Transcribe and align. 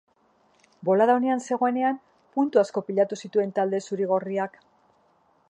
Bolada 0.87 1.17
onean 1.19 1.43
zegoenean 1.49 1.99
puntu 2.39 2.63
asko 2.63 2.83
pilatu 2.89 3.19
zituen 3.27 3.55
talde 3.61 3.83
zuri-gorriak. 3.91 4.59